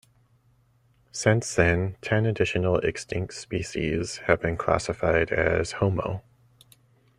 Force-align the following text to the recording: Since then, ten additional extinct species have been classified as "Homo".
Since 1.11 1.53
then, 1.53 1.95
ten 2.01 2.25
additional 2.25 2.77
extinct 2.77 3.35
species 3.35 4.17
have 4.25 4.41
been 4.41 4.57
classified 4.57 5.31
as 5.31 5.73
"Homo". 5.73 6.23